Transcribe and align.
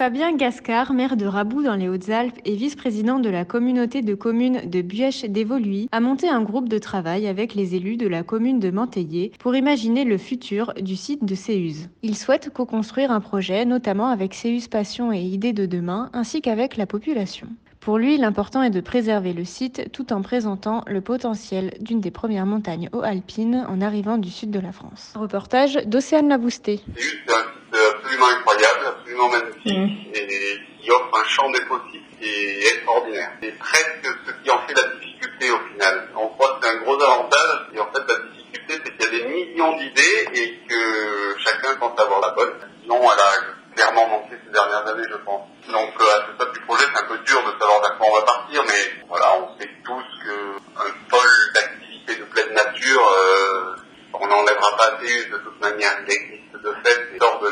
Fabien 0.00 0.34
Gascard, 0.34 0.94
maire 0.94 1.18
de 1.18 1.26
Raboux 1.26 1.62
dans 1.62 1.74
les 1.74 1.86
Hautes-Alpes 1.90 2.38
et 2.46 2.56
vice-président 2.56 3.18
de 3.18 3.28
la 3.28 3.44
communauté 3.44 4.00
de 4.00 4.14
communes 4.14 4.62
de 4.64 4.80
buèche 4.80 5.26
d'Évoluy, 5.26 5.90
a 5.92 6.00
monté 6.00 6.26
un 6.26 6.40
groupe 6.40 6.70
de 6.70 6.78
travail 6.78 7.26
avec 7.26 7.54
les 7.54 7.74
élus 7.74 7.98
de 7.98 8.08
la 8.08 8.22
commune 8.22 8.60
de 8.60 8.70
Manteillé 8.70 9.30
pour 9.38 9.54
imaginer 9.54 10.04
le 10.06 10.16
futur 10.16 10.72
du 10.80 10.96
site 10.96 11.26
de 11.26 11.34
Céuse. 11.34 11.90
Il 12.02 12.16
souhaite 12.16 12.48
co-construire 12.48 13.10
un 13.10 13.20
projet, 13.20 13.66
notamment 13.66 14.06
avec 14.06 14.32
Céuse 14.32 14.68
Passion 14.68 15.12
et 15.12 15.20
Idées 15.20 15.52
de 15.52 15.66
demain, 15.66 16.08
ainsi 16.14 16.40
qu'avec 16.40 16.78
la 16.78 16.86
population. 16.86 17.48
Pour 17.80 17.98
lui, 17.98 18.16
l'important 18.16 18.62
est 18.62 18.70
de 18.70 18.80
préserver 18.80 19.34
le 19.34 19.44
site 19.44 19.92
tout 19.92 20.14
en 20.14 20.22
présentant 20.22 20.82
le 20.86 21.02
potentiel 21.02 21.74
d'une 21.78 22.00
des 22.00 22.10
premières 22.10 22.46
montagnes 22.46 22.88
haut 22.94 23.02
alpines 23.02 23.66
en 23.68 23.82
arrivant 23.82 24.16
du 24.16 24.30
sud 24.30 24.50
de 24.50 24.60
la 24.60 24.72
France. 24.72 25.12
Reportage 25.14 25.74
d'Océane 25.84 26.30
Labousté. 26.30 26.80
Absolument 28.10 28.38
incroyable, 28.38 28.86
absolument 28.88 29.28
magnifique, 29.28 30.16
et 30.16 30.58
qui 30.82 30.90
offre 30.90 31.14
un 31.14 31.28
champ 31.28 31.48
des 31.50 31.60
possibles 31.60 32.04
qui 32.18 32.28
est 32.28 32.74
extraordinaire. 32.74 33.30
C'est 33.40 33.56
presque 33.56 34.08
ce 34.26 34.32
qui 34.42 34.50
en 34.50 34.58
fait 34.66 34.74
la 34.74 34.88
difficulté 34.96 35.50
au 35.52 35.60
final. 35.70 36.08
On 36.16 36.26
croit 36.30 36.58
que 36.58 36.66
c'est 36.66 36.74
un 36.74 36.80
gros 36.80 37.00
avantage, 37.00 37.68
et 37.72 37.78
en 37.78 37.86
fait 37.92 38.02
la 38.08 38.18
difficulté 38.32 38.82
c'est 38.84 38.96
qu'il 38.96 39.00
y 39.00 39.06
a 39.06 39.10
des 39.10 39.28
millions 39.28 39.76
d'idées 39.76 40.28
et 40.34 40.58
que 40.68 41.38
chacun 41.38 41.76
pense 41.76 42.00
avoir 42.00 42.20
la 42.20 42.30
bonne. 42.30 42.52
Sinon, 42.82 43.00
elle 43.00 43.20
a 43.20 43.76
clairement 43.76 44.08
manqué 44.08 44.34
ces 44.44 44.52
dernières 44.52 44.84
années, 44.88 45.06
je 45.08 45.16
pense. 45.18 45.46
Donc 45.70 45.94
à 46.00 46.26
ce 46.26 46.34
stade 46.34 46.52
du 46.52 46.60
projet, 46.62 46.84
c'est 46.92 47.04
un 47.04 47.06
peu 47.06 47.18
dur 47.18 47.40
de 47.44 47.60
savoir 47.60 47.80
vers 47.80 47.96
quoi 47.96 48.08
on 48.10 48.14
va 48.18 48.22
partir, 48.22 48.64
mais 48.66 49.04
voilà, 49.08 49.36
on 49.38 49.60
sait 49.60 49.70
tous 49.84 50.04
qu'un 50.24 50.90
pôle 51.08 51.52
d'activité 51.54 52.16
de 52.16 52.24
pleine 52.24 52.54
nature, 52.54 53.08
euh, 53.08 53.76
on 54.14 54.26
n'enlèvera 54.26 54.76
pas 54.76 54.96
assez 54.96 55.26
de 55.26 55.36
toute 55.38 55.60
manière. 55.60 55.92
Il 56.08 56.39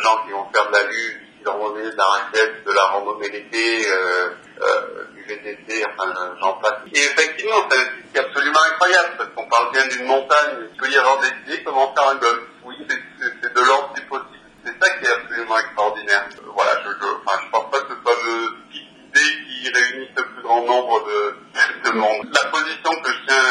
gens 0.00 0.24
qui 0.24 0.32
vont 0.32 0.46
faire 0.52 0.66
de 0.68 0.72
la 0.72 0.82
lutte, 0.84 1.28
de 1.40 1.46
la 1.46 1.90
de 1.90 1.96
la 1.96 2.04
raquette, 2.04 2.64
de 2.64 2.72
la 2.72 2.82
randonnée 2.82 3.46
euh, 3.86 4.30
euh, 4.60 5.04
du 5.14 5.22
VTT, 5.22 5.84
enfin 5.86 6.12
j'en 6.40 6.54
passe. 6.54 6.80
Et 6.92 6.98
effectivement, 6.98 7.68
c'est 7.70 8.18
absolument 8.20 8.60
incroyable, 8.72 9.14
parce 9.18 9.30
qu'on 9.34 9.48
parle 9.48 9.72
bien 9.72 9.86
d'une 9.86 10.06
montagne, 10.06 10.68
il 10.70 10.76
peut 10.76 10.90
y 10.90 10.96
avoir 10.96 11.20
des 11.20 11.28
idées 11.46 11.62
comment 11.64 11.94
faire 11.94 12.08
un 12.08 12.16
golf. 12.16 12.42
Oui, 12.64 12.76
c'est 12.88 13.54
de 13.54 13.60
l'ordre 13.60 13.94
du 13.94 14.02
possible. 14.02 14.28
C'est 14.64 14.84
ça 14.84 14.90
qui 14.98 15.04
est 15.06 15.12
absolument 15.12 15.58
extraordinaire. 15.58 16.28
Euh, 16.32 16.50
voilà, 16.54 16.72
je, 16.84 16.90
je, 16.90 17.06
enfin, 17.24 17.38
pense 17.52 17.70
pas 17.70 17.80
que 17.80 17.94
ce 17.94 18.02
soit 18.02 18.16
le 18.24 18.72
type 18.72 18.88
d'idée 18.94 19.30
qui 19.46 19.72
réunisse 19.72 20.10
le 20.16 20.24
plus 20.24 20.42
grand 20.42 20.62
nombre 20.62 21.06
de, 21.06 21.36
de 21.84 21.90
monde. 21.96 22.28
La 22.32 22.50
position 22.50 22.90
que 23.02 23.10
je 23.10 23.26
tiens 23.26 23.44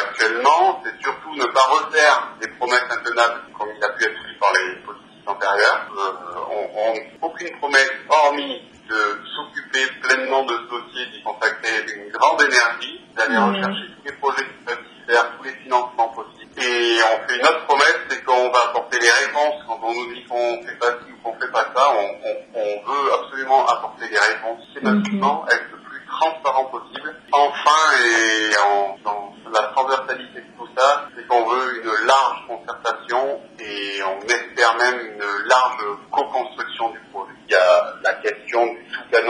actuellement, 0.00 0.82
c'est 0.84 1.02
surtout 1.02 1.34
ne 1.34 1.46
pas 1.46 1.60
refaire 1.60 2.28
des 2.40 2.48
promesses 2.48 2.90
intenables 2.90 3.40
comme 3.58 3.68
il 3.76 3.84
a 3.84 3.88
pu 3.90 4.04
être 4.04 4.12
fait 4.12 4.38
par 4.38 4.52
les 4.52 4.76
politiques 4.82 5.10
antérieures. 5.26 5.86
Euh, 5.96 6.12
on, 6.50 6.94
on, 7.22 7.30
aucune 7.50 7.58
promesse 7.58 7.90
hormis 8.08 8.62
de 8.88 9.20
s'occuper 9.36 9.86
pleinement 10.02 10.44
de 10.44 10.52
ce 10.52 10.70
dossier, 10.70 11.06
d'y 11.12 11.22
consacrer 11.22 11.86
une 11.94 12.10
grande 12.10 12.42
énergie, 12.42 13.00
d'aller 13.16 13.36
Mmh. 13.36 13.54
rechercher 13.54 13.86
tous 13.94 14.04
les 14.06 14.12
projets 14.12 14.44
qui 14.44 14.64
peuvent 14.64 14.78
s'y 14.78 15.12
faire, 15.12 15.36
tous 15.36 15.44
les 15.44 15.52
financements 15.62 16.08
possibles. 16.08 16.50
Et 16.58 16.98
on 17.12 17.28
fait 17.28 17.36
une 17.38 17.44
autre 17.44 17.64
promesse, 17.66 17.98
c'est 18.08 18.24
qu'on 18.24 18.50
va 18.50 18.58
apporter 18.70 18.98
les 18.98 19.10
réponses. 19.26 19.62
Quand 19.66 19.80
on 19.82 19.94
nous 19.94 20.12
dit 20.14 20.24
qu'on 20.24 20.62
fait 20.66 20.78
pas 20.78 20.90
ci 20.98 21.12
ou 21.12 21.16
qu'on 21.22 21.38
fait 21.38 21.50
pas 21.52 21.66
ça, 21.74 21.90
on, 21.94 22.08
on, 22.28 22.60
on 22.60 22.92
veut 22.92 23.12
absolument 23.14 23.66
apporter 23.66 24.06
les 24.10 24.18
réponses 24.18 24.64
systématiquement, 24.66 25.46
être 25.48 25.66
le 25.72 25.78
plus 25.78 26.06
transparent 26.06 26.64
possible. 26.66 27.14
Enfin, 27.32 27.80
et 28.04 28.56
en, 28.58 28.98
dans 29.04 29.34
la 29.52 29.62
transversalité 29.68 30.40
de 30.40 30.46
tout 30.58 30.68
ça, 30.76 31.08
c'est 31.16 31.26
qu'on 31.28 31.44
veut 31.48 31.82
une 31.82 32.06
large 32.06 32.46
concertation 32.48 33.40
et 33.60 34.02
on 34.02 34.20
espère 34.26 34.76
même 34.76 35.00
une 35.06 35.48
large 35.48 35.84
co-construction 36.10 36.90
du 36.90 36.98
projet. 37.12 37.32
Il 37.48 37.52
y 37.52 37.56
a 37.56 37.94
la 38.02 38.14
question 38.14 38.76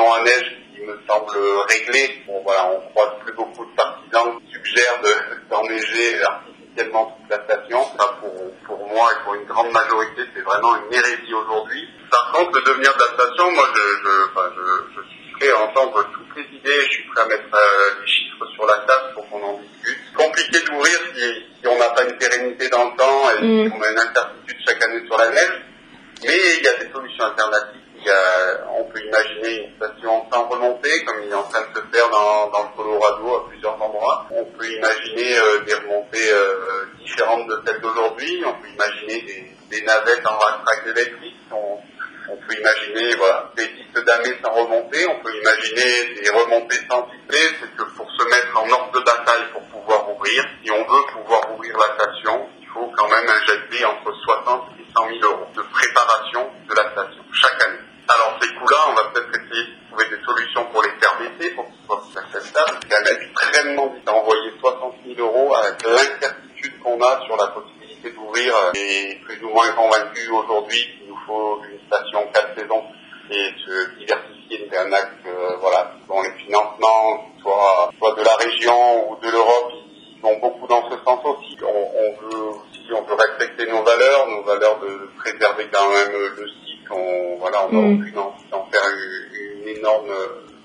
sous-canon 0.00 0.12
à 0.12 0.22
neige 0.22 0.56
qui 0.74 0.80
me 0.82 0.98
semble 1.08 1.36
réglée. 1.68 2.22
Bon 2.26 2.40
voilà, 2.44 2.70
on 2.72 2.80
croise 2.90 3.12
plus 3.24 3.32
beaucoup 3.34 3.64
de 3.64 3.74
partisans 3.76 4.40
qui 4.40 4.52
suggèrent 4.52 5.00
de- 5.02 5.48
d'enneiger 5.50 6.22
artificiellement 6.22 7.16
toute 7.18 7.30
la 7.38 7.44
station. 7.44 7.82
Ça 7.98 8.16
pour, 8.20 8.32
pour 8.66 8.88
moi 8.88 9.08
et 9.12 9.24
pour 9.24 9.34
une 9.34 9.44
grande 9.44 9.70
majorité, 9.72 10.22
c'est 10.34 10.42
vraiment 10.42 10.76
une 10.76 10.94
hérésie 10.94 11.34
aujourd'hui. 11.34 11.88
Par 12.10 12.32
contre, 12.32 12.58
le 12.58 12.62
devenir 12.64 12.92
de 12.94 12.98
la 13.00 13.24
station, 13.24 13.50
moi 13.52 13.64
je, 13.74 13.80
je, 13.80 14.30
enfin, 14.30 14.50
je, 14.56 15.00
je 15.00 15.08
suis 15.08 15.32
prêt 15.38 15.50
à 15.50 15.58
entendre 15.64 16.04
toutes 16.12 16.36
les 16.36 16.56
idées, 16.56 16.80
je 16.86 16.90
suis 16.90 17.04
prêt 17.08 17.22
à 17.22 17.26
mettre 17.26 17.54
euh, 17.54 18.00
les 18.00 18.06
chiffres 18.06 18.46
sur 18.54 18.66
la 18.66 18.78
table 18.86 19.14
pour 19.14 19.28
qu'on 19.30 19.42
en 19.42 19.58
discute. 19.60 19.98
Compliqué 20.16 20.60
d'ouvrir 20.66 20.98
si, 21.14 21.44
si 21.60 21.68
on 21.68 21.78
n'a 21.78 21.90
pas 21.90 22.02
une 22.04 22.16
pérennité 22.16 22.68
dans 22.68 22.84
le 22.90 22.96
temps 22.96 23.30
et 23.30 23.44
Mm. 23.44 23.66
si 23.68 23.72
on 23.76 23.82
a 23.82 23.90
une 23.90 23.98
incertitude 23.98 24.56
chaque 24.66 24.82
année 24.82 25.06
sur 25.06 25.16
la 25.18 25.28
neige. 25.30 25.62
Mais 26.26 26.36
il 26.58 26.64
y 26.64 26.68
a 26.68 26.74
des 26.84 26.92
solutions 26.92 27.24
alternatives. 27.24 27.80
Il 27.96 28.06
y 28.06 28.10
a, 28.10 28.66
on 28.78 28.84
peut 28.84 29.00
imaginer 29.00 29.64
une 29.68 29.76
station 29.76 30.26
sans 30.32 30.48
remontée, 30.48 31.04
comme 31.04 31.22
il 31.22 31.30
est 31.30 31.34
en 31.34 31.42
train 31.44 31.60
de 31.62 31.78
se 31.78 31.84
faire 31.96 32.08
dans, 32.10 32.48
dans 32.50 32.62
le 32.64 32.76
Colorado 32.76 33.36
à 33.36 33.48
plusieurs 33.48 33.74
endroits. 33.80 34.26
On 34.30 34.44
peut 34.44 34.66
imaginer 35.10 35.38
euh, 35.38 35.60
des 35.60 35.74
remontées 35.74 36.32
euh, 36.32 36.86
différentes 36.98 37.46
de 37.48 37.62
celles 37.66 37.80
d'aujourd'hui. 37.80 38.42
On 38.46 38.54
peut 38.54 38.68
imaginer 38.68 39.54
des, 39.70 39.82
navettes 39.82 40.26
en 40.26 40.36
rack 40.38 40.86
électrique. 40.86 41.36
On, 41.52 41.78
on 42.28 42.36
peut 42.36 42.54
imaginer 42.54 43.14
des 43.56 43.66
pistes 43.68 44.04
d'amé 44.04 44.36
sans 44.42 44.52
remontée. 44.52 45.06
On 45.08 45.20
peut 45.20 45.34
imaginer 45.34 46.20
des 46.22 46.30
remontées 46.30 46.80
sans 46.90 47.08
sifflet. 47.10 47.56
C'est 47.60 47.76
que 47.76 47.82
pour 47.96 48.10
se 48.10 48.24
mettre 48.24 48.56
en 48.56 48.70
ordre 48.70 48.92
de 48.92 49.00
bataille 49.00 49.46
pour 49.52 49.62
pouvoir 49.62 50.10
ouvrir, 50.10 50.44
si 50.62 50.70
on 50.70 50.84
veut 50.84 51.04
pouvoir 51.12 51.40
ouvrir 51.54 51.76
la 51.76 51.94
station, 51.94 52.48
il 52.60 52.68
faut 52.68 52.92
quand 52.96 53.08
même 53.08 53.28
injecter 53.28 53.84
entre 53.84 54.12
60 54.12 54.62
et 54.78 54.84
100 54.96 55.08
000 55.08 55.32
euros 55.32 55.46
de 55.54 55.62
préparation 55.62 56.50
de 56.68 56.74
la 56.74 56.90
station 56.92 57.22
chaque 57.32 57.66
année. 57.66 57.78
Alors 58.08 58.38
ces 58.42 58.48
coûts-là, 58.54 58.76
on 58.90 58.94
va 58.94 59.04
peut-être 59.10 59.30
essayer 59.30 59.66
de 59.66 59.88
trouver 59.88 60.04
des 60.10 60.24
solutions 60.24 60.64
pour 60.66 60.82
les 60.82 60.90
faire 61.00 61.18
baisser, 61.18 61.50
pour 61.54 61.66
qu'ils 61.66 61.86
soient 61.86 62.02
plus 62.02 62.18
acceptables. 62.18 62.78
C'est 62.82 62.88
quand 62.88 63.04
même 63.04 63.22
extrêmement 63.22 63.86
vite 63.94 64.08
à 64.08 64.12
envoyer 64.14 64.50
60 64.80 64.94
000 65.16 65.20
euros 65.28 65.54
avec 65.54 65.82
l'incertitude 65.84 66.80
qu'on 66.82 67.00
a 67.02 67.20
sur 67.26 67.36
la 67.36 67.48
possibilité 67.48 68.10
d'ouvrir 68.12 68.54
et 68.74 69.16
plus 69.24 69.42
ou 69.44 69.50
moins 69.50 69.70
convaincu 69.72 70.30
aujourd'hui 70.30 70.80
qu'il 70.98 71.08
nous 71.08 71.18
faut 71.26 71.60
une 71.70 71.78
station 71.86 72.26
quatre 72.32 72.58
saisons 72.58 72.82
et 73.30 73.48
se 73.64 73.98
diversifier. 73.98 74.68
C'est 74.70 74.78
un 74.78 74.92
axe, 74.92 75.10
euh, 75.26 75.56
voilà, 75.60 75.92
dont 76.08 76.20
les 76.22 76.32
financements, 76.44 77.30
soit, 77.42 77.90
soit 77.98 78.14
de 78.14 78.22
la 78.22 78.34
région 78.36 79.10
ou 79.12 79.16
de 79.20 79.30
l'Europe, 79.30 79.72
ils 80.16 80.20
vont 80.22 80.38
beaucoup 80.38 80.66
dans 80.66 80.88
ce 80.90 80.96
sens 81.04 81.20
aussi. 81.24 81.56
On, 81.62 81.68
on 81.68 82.20
veut 82.20 82.44
aussi, 82.48 82.86
on 82.94 83.02
veut 83.02 83.14
respecter 83.14 83.70
nos 83.70 83.82
valeurs, 83.82 84.26
nos 84.28 84.42
valeurs 84.42 84.78
de 84.80 85.08
préserver 85.18 85.68
quand 85.72 85.88
même 85.90 86.12
le 86.12 86.48
site. 86.48 86.90
On, 86.90 87.36
voilà, 87.38 87.66
on 87.66 87.72
n'a 87.72 87.80
Mm. 87.80 88.00
aucune 88.02 88.18
envie 88.18 88.44
d'en 88.50 88.66
faire 88.72 88.82
une, 88.92 89.60
une 89.62 89.68
énorme 89.78 90.10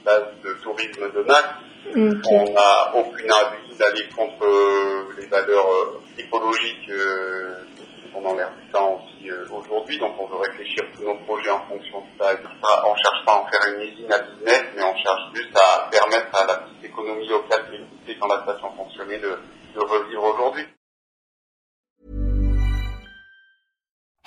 base 0.03 0.23
de 0.43 0.53
tourisme 0.63 1.11
de 1.11 1.21
masse. 1.23 1.53
Ok. 1.87 2.25
On 2.31 2.43
n'a 2.51 2.95
aucune 2.95 3.31
envie 3.31 3.64
d'aller 3.77 4.07
contre 4.15 4.43
euh, 4.43 5.13
les 5.17 5.27
valeurs 5.27 5.67
euh, 5.67 6.01
écologiques 6.17 6.89
euh, 6.89 7.63
qui 7.77 8.11
sont 8.11 8.21
dans 8.21 8.35
l'air 8.35 8.51
du 8.55 8.71
temps 8.71 8.95
aussi 9.01 9.29
euh, 9.29 9.45
aujourd'hui. 9.51 9.99
Donc 9.99 10.13
on 10.19 10.27
veut 10.27 10.37
réfléchir 10.37 10.83
tous 10.95 11.03
nos 11.03 11.15
projets 11.25 11.51
en 11.51 11.65
fonction 11.67 12.01
de 12.01 12.05
ça. 12.17 12.33
Et 12.33 12.37
ça. 12.37 12.83
On 12.85 12.95
cherche 12.95 13.25
pas 13.25 13.33
à 13.33 13.41
en 13.41 13.47
faire 13.47 13.73
une 13.73 13.81
usine 13.81 14.11
à 14.11 14.19
business, 14.19 14.63
mais 14.75 14.83
on 14.83 14.95
cherche 14.95 15.21
juste 15.33 15.57
à 15.57 15.89
permettre 15.89 16.35
à 16.35 16.45
la 16.45 16.57
petite 16.59 16.85
économie 16.85 17.27
locale 17.27 17.65
qui 17.69 17.75
existait 17.75 18.17
quand 18.19 18.27
la 18.27 18.43
station 18.43 18.71
fonctionnait 18.75 19.19
de, 19.19 19.37
de 19.75 19.79
revivre 19.79 20.23
aujourd'hui. 20.23 20.65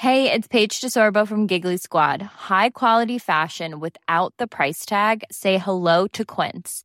Hey, 0.00 0.30
it's 0.30 0.46
Paige 0.46 0.80
DeSorbo 0.80 1.26
from 1.26 1.48
Giggly 1.48 1.76
Squad. 1.76 2.22
High 2.22 2.70
quality 2.70 3.18
fashion 3.18 3.80
without 3.80 4.32
the 4.38 4.46
price 4.46 4.86
tag. 4.86 5.24
Say 5.32 5.58
hello 5.58 6.06
to 6.12 6.24
Quince. 6.24 6.84